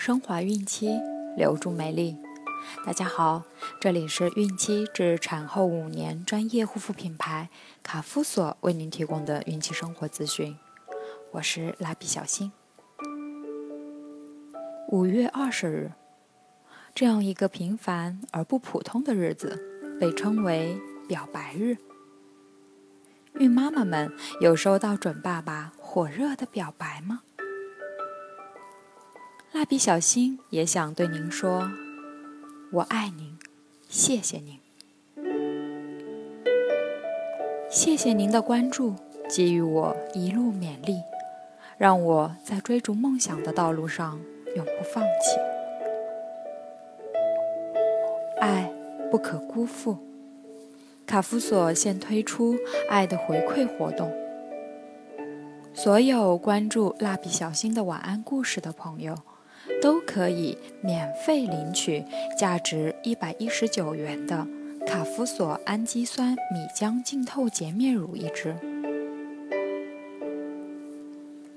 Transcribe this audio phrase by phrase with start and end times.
[0.00, 0.98] 升华孕期，
[1.36, 2.16] 留住美丽。
[2.86, 3.42] 大家好，
[3.78, 7.50] 这里是孕期至产后五年专业护肤品牌
[7.82, 10.56] 卡夫索为您提供的孕期生活资讯。
[11.32, 12.50] 我是蜡笔小新。
[14.88, 15.92] 五月二十日，
[16.94, 19.62] 这样一个平凡而不普通的日子，
[20.00, 21.76] 被称为表白日。
[23.34, 27.20] 孕妈妈们有收到准爸爸火热的表白吗？
[29.52, 31.72] 蜡笔小新也想对您说
[32.70, 33.36] ：“我爱您，
[33.88, 34.60] 谢谢您，
[37.68, 38.94] 谢谢您的关注，
[39.28, 41.02] 给予我一路勉励，
[41.76, 44.20] 让我在追逐梦想的道路上
[44.54, 45.36] 永不放弃。
[48.40, 48.72] 爱
[49.10, 49.98] 不可辜负。
[51.06, 52.54] 卡夫索现推出
[52.88, 54.12] 爱的回馈活动，
[55.74, 59.16] 所有关注蜡笔小新的晚安故事的朋友。”
[59.80, 62.04] 都可以免费领取
[62.38, 64.46] 价值一百一十九元的
[64.86, 68.54] 卡夫索氨基酸米浆净透洁面乳一支。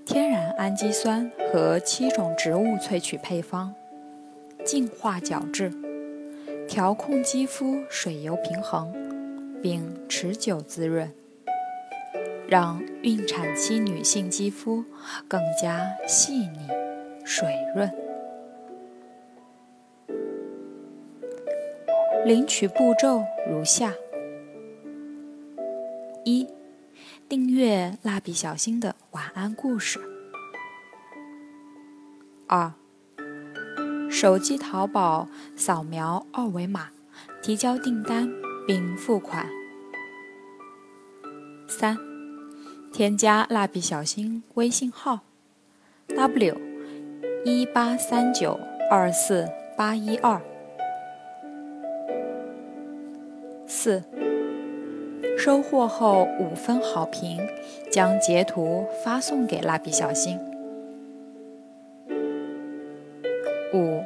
[0.06, 3.74] 天然氨基酸和七种植物萃取配方，
[4.64, 5.72] 净化角质，
[6.68, 8.94] 调控肌肤水油平衡，
[9.62, 11.12] 并持久滋润，
[12.48, 14.84] 让孕产期女性肌肤
[15.28, 16.68] 更加细腻
[17.24, 18.03] 水润。
[22.26, 23.94] 领取步骤如下：
[26.24, 26.48] 一、
[27.28, 30.00] 订阅蜡笔小新的晚安故事；
[32.48, 32.72] 二、
[34.10, 36.92] 手机淘宝扫描二维码
[37.42, 38.32] 提交订单
[38.66, 39.46] 并付款；
[41.68, 41.98] 三、
[42.94, 45.20] 添加蜡笔小新微信号
[46.16, 46.58] ：w
[47.44, 48.58] 一八三九
[48.90, 50.53] 二四八一二。
[53.84, 54.02] 四，
[55.38, 57.46] 收货后五分好评，
[57.92, 60.40] 将截图发送给蜡笔小新。
[63.74, 64.02] 五，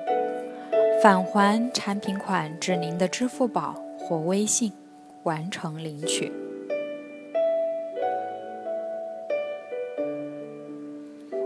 [1.00, 4.74] 返还产品款至您的支付宝或微信，
[5.22, 6.32] 完成领取。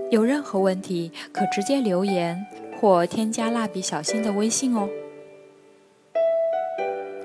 [0.10, 2.46] 有任何问题可直接留言
[2.80, 4.88] 或添加蜡笔小新的微信哦。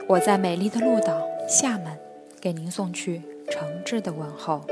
[0.08, 1.98] 我在美丽的鹭岛厦门，
[2.40, 4.64] 给您送去诚挚的问候。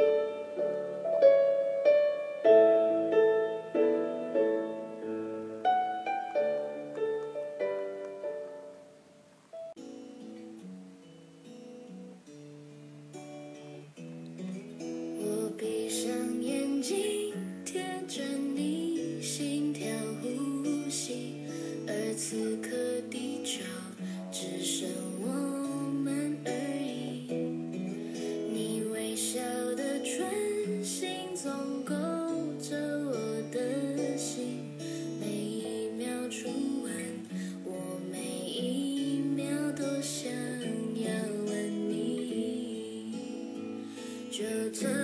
[44.74, 45.03] Two.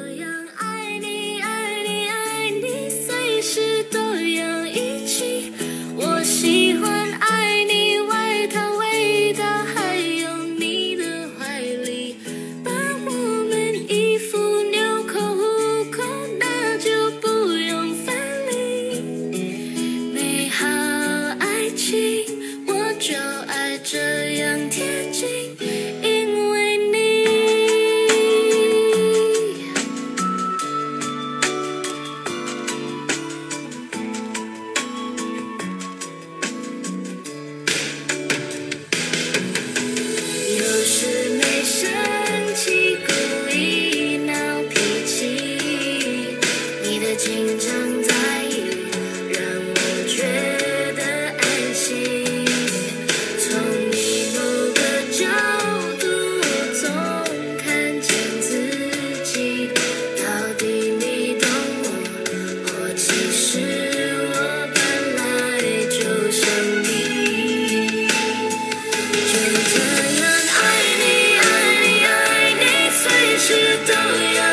[73.51, 73.57] 知
[73.93, 73.95] 道
[74.33, 74.50] 呀。